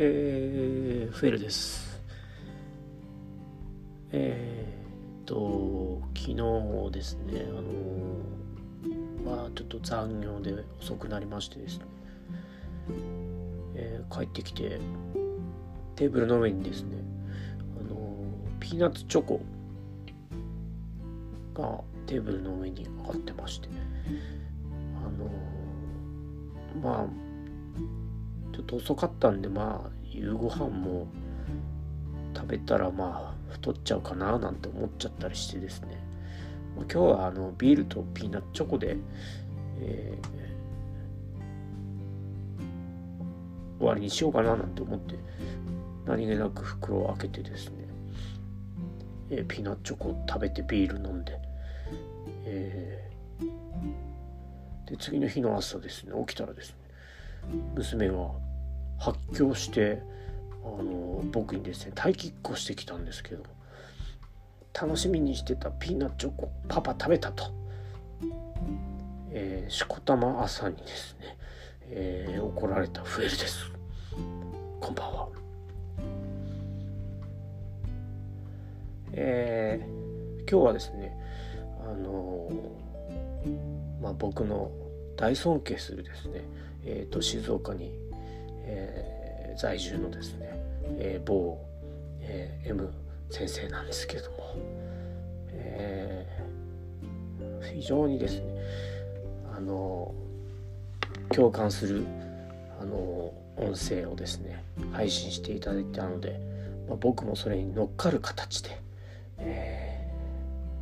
[0.00, 2.00] えー、フェルです。
[4.12, 7.54] えー、っと、昨日ですね、あ
[9.26, 11.84] のまあちょっと残業で遅くなりましてですね、
[13.74, 14.78] えー、帰ってきて、
[15.96, 16.96] テーブルの上にですね、
[17.80, 18.24] あの
[18.60, 19.40] ピーナッツチョコ
[21.54, 23.68] がテーブルの上に上がってまして、
[25.04, 27.06] あのまあ
[28.68, 31.08] と遅かったんでまあ夕ご飯も
[32.36, 35.98] 食べたらまあ太っちゃうかななんて思っちゃったりしてですね、
[36.76, 38.96] 今日はあのビールとピーナッツチョコで、
[39.80, 45.14] えー、終わりにしようかななんて思って
[46.04, 47.88] 何気なく袋を開けてですね、
[49.30, 51.40] えー、ピーナッツチョコ食べてビール飲んで、
[52.44, 56.76] えー、で次の日の朝ですね起きたらですね
[57.74, 58.47] 娘が
[58.98, 60.02] 発狂して
[60.62, 63.44] あの僕にですね待機っこしてきたんですけど
[64.80, 67.44] 楽しみにしてたピーナッチョコパパ食べたと、
[69.30, 71.38] えー、しこたま朝にですね、
[71.90, 73.70] えー、怒られたフエルです。
[74.80, 75.28] こんばんは。
[79.12, 81.16] えー、今日はですね
[81.80, 82.48] あの
[84.00, 84.70] まあ僕の
[85.16, 86.44] 大尊敬するですね、
[86.84, 88.07] えーと静岡に
[88.68, 90.50] えー、在住のですね、
[90.98, 91.58] えー、某、
[92.20, 92.92] えー、M
[93.30, 94.56] 先生なんですけれども、
[95.52, 98.44] えー、非常にですね
[99.56, 100.14] あの
[101.30, 102.06] 共感する
[102.80, 106.38] あの音声をですね配信していただいたので、
[106.88, 108.80] まあ、僕もそれに乗っかる形で、
[109.38, 110.10] え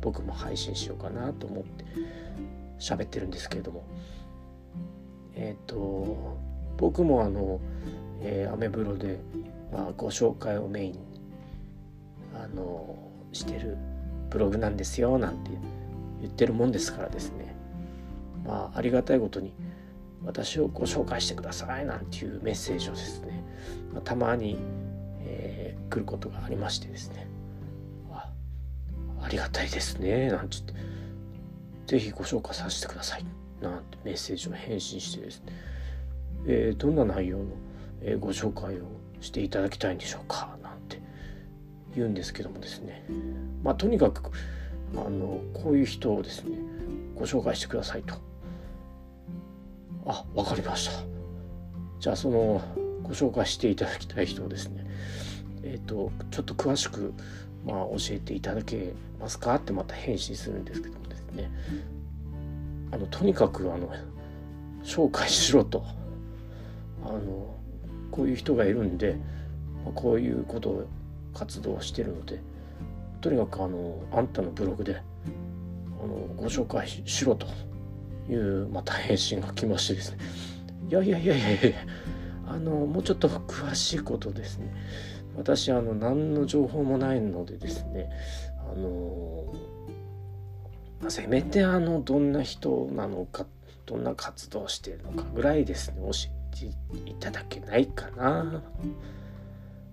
[0.00, 1.84] ー、僕も配信しようかなと思って
[2.78, 3.84] 喋ってるんですけれども
[5.36, 6.36] えっ、ー、と
[6.76, 7.60] 僕もあの、
[8.20, 9.20] えー、アメブロで、
[9.72, 10.98] まあ、ご紹介をメインに
[12.34, 12.96] あの
[13.32, 13.76] してる
[14.30, 15.50] ブログなんですよなんて
[16.20, 17.54] 言ってるもんですからですね。
[18.44, 19.54] まあありがたいことに
[20.24, 23.44] 私をご紹介してくださいなんていうメッセージをですね、
[23.92, 24.58] まあ、たまに、
[25.20, 27.28] えー、来ることがありましてですね。
[28.10, 28.30] あ
[29.20, 30.74] ありがたいですねなんて言って
[31.86, 33.26] ぜひご紹介させてください
[33.60, 35.52] なんてメッセージを返信してですね。
[36.46, 37.44] えー、どんな内容の、
[38.02, 38.84] えー、ご紹介を
[39.20, 41.00] していただきたいんでしょうかなんて
[41.94, 43.04] 言うんですけどもですね。
[43.62, 44.30] まあとにかく
[44.94, 46.58] あのこういう人をですね
[47.14, 48.14] ご紹介してくださいと。
[50.06, 51.02] あわかりました。
[51.98, 52.60] じゃあその
[53.02, 54.86] ご紹介していただきたい人をですね
[55.62, 57.14] えっ、ー、とちょっと詳しく
[57.64, 59.54] まあ教えていただけますか？
[59.54, 61.50] ってまた返信するんですけどもですね。
[62.92, 63.90] あのとにかくあの
[64.82, 65.82] 紹介しろと。
[67.04, 67.54] あの
[68.10, 69.16] こういう人がいるんで、
[69.94, 70.86] こういうことを
[71.34, 72.40] 活動してるので
[73.20, 77.46] とにかくあのあんたのブログであのご紹介しろと
[78.30, 80.18] いうまた返信が来ましてですね。
[80.88, 81.76] いやいやいやいやいや
[82.46, 84.74] あのもうちょっと詳しいことですね。
[85.36, 88.10] 私あの何の情報もないのでですね
[88.58, 89.52] あの
[91.00, 93.46] まあ、せめてあのどんな人なのか
[93.84, 96.66] どんな活動してるのかぐらいですね教えて
[97.10, 98.62] いただけないかな。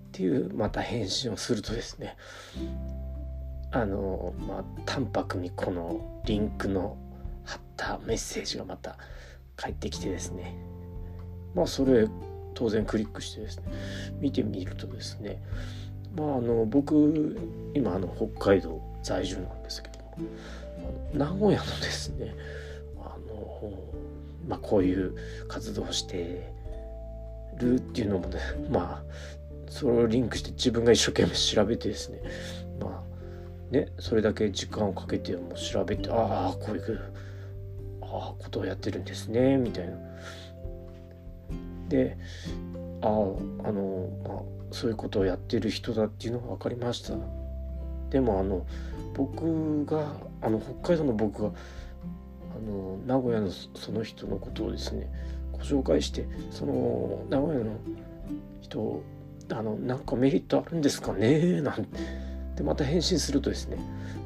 [0.09, 2.17] っていうまた返信をするとですね。
[3.71, 6.97] あのまあ淡白にこのリンクの
[7.45, 8.97] 貼ったメッセージがまた
[9.55, 10.55] 返ってきてですね。
[11.55, 12.07] まあそれ
[12.53, 13.63] 当然クリックしてですね。
[14.19, 15.41] 見てみるとですね。
[16.15, 17.37] まああの僕
[17.73, 19.95] 今あの北海道在住なんですけど
[21.13, 22.35] 名古屋のですね。
[22.99, 23.71] あの
[24.47, 25.15] まあ、こういう
[25.47, 26.51] 活動をして
[27.57, 29.11] るっていうのもね まあ
[29.69, 32.21] それをリンクして自分が一生懸命調べてですね
[32.79, 36.99] まあねそれだけ時間をかけても調べてああこういう
[38.01, 39.97] あことをやってるんですねみたいな。
[41.87, 42.17] で
[43.01, 47.15] あああの、まあ、そういうことをやってる人だっていうのが分かりました。
[48.09, 48.65] でもあの
[49.13, 51.51] 僕があの北海道の僕が
[52.61, 55.11] の名古屋のその人のことをですね
[55.51, 57.77] ご紹介してその名古屋の
[58.61, 59.03] 人
[59.51, 62.31] あのなんかメリットあるんですかねなんて。
[62.55, 63.77] でまた返信するとですね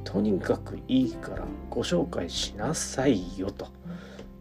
[0.04, 3.68] とにかくいいからご紹介しなさいよと。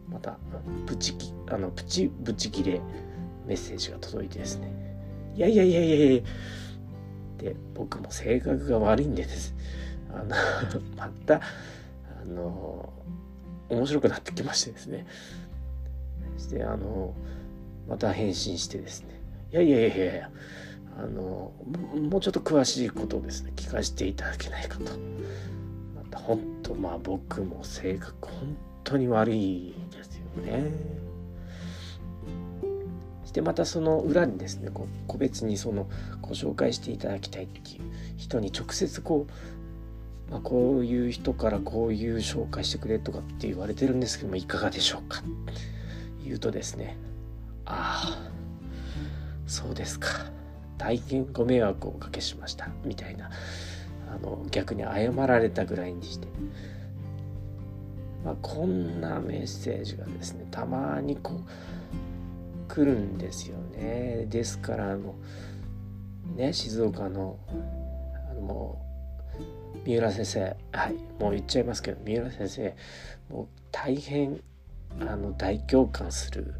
[0.09, 0.37] また
[0.85, 1.15] プチ
[1.49, 2.81] あのプチブチギレ
[3.45, 4.71] メッセージが届いてですね。
[5.35, 6.23] いやいやいやいやいや。
[7.37, 9.55] で僕も性格が悪いんでです。
[10.13, 10.35] あの
[10.95, 12.93] またあの
[13.69, 15.05] 面白くなってきましてですね。
[16.37, 17.13] してあの
[17.87, 19.19] また返信してですね。
[19.51, 20.29] いやいやいやいや
[20.97, 21.51] あの
[22.09, 24.83] もうちょっと詳しいことをですね聞かせていただけないかと。
[25.95, 30.71] また本当まあ僕も性格本当に悪いですよね。
[33.25, 35.87] してまたその裏にですねこう個別にその
[36.21, 37.81] ご紹介していただきたいっていう
[38.17, 39.31] 人に直接こう、
[40.29, 45.21] まあ、こういう人からこういう紹介してくれとかって言われてるんですけどもいかがでしょうか。
[46.23, 46.97] 言うとですね
[47.65, 48.31] ああ
[49.47, 50.07] そうですか。
[50.77, 52.69] 大変ご迷惑をおかけしました。
[52.83, 53.29] みたいな
[54.11, 56.27] あの逆に謝られたぐらいにして、
[58.23, 64.25] まあ、こんなメッセージがですねたまにこう来るんですよね。
[64.29, 65.15] ですからあの
[66.35, 67.37] ね静岡の
[68.31, 68.94] あのもう
[69.85, 70.55] 三浦先生。
[70.71, 70.93] はい。
[71.19, 72.75] もう言っちゃいますけど三浦先生
[73.29, 74.41] もう大変
[74.99, 76.55] あの大共感する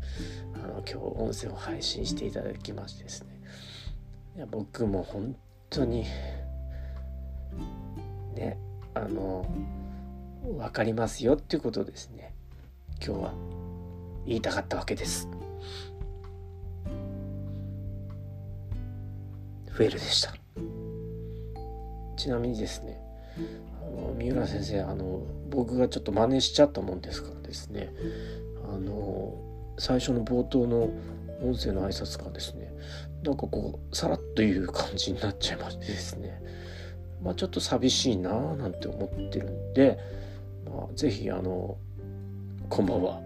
[0.54, 3.42] あの今日音声を配信していただきましてですね。
[4.36, 5.36] いや僕も本
[5.70, 6.06] 当に
[8.36, 8.58] ね
[8.94, 9.46] あの
[10.44, 12.34] 分かりますよっていうことですね。
[13.06, 13.34] 今日は
[14.26, 15.28] 言いたかったわけです。
[19.70, 20.34] フェルでした。
[22.18, 23.05] ちなみにですね
[23.38, 27.94] あの三浦先生あの僕がちょっと真似しちゃったもんですからですね。
[28.64, 29.36] あの
[29.78, 30.90] 最初の冒頭の
[31.42, 32.74] 音声の挨拶がですね。
[33.24, 36.42] なんかこうさらっという感じになっちゃいましてですね。
[37.24, 39.98] まあちょっと寂しいなーなんて思ってるんで、
[40.66, 41.78] まあ、ぜひあの
[42.70, 43.22] こんばんは。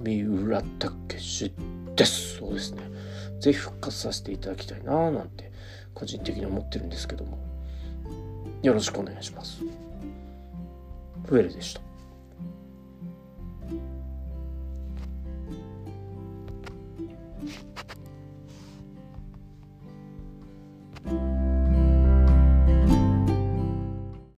[0.00, 1.52] 三浦武
[1.96, 2.36] です。
[2.36, 2.82] そうですね。
[3.40, 5.50] ぜひ復活させていただきたいなーなんて
[5.94, 7.47] 個人的に思ってるんですけども。
[8.62, 9.62] よろしくお願いします。
[11.26, 11.87] フエルでした。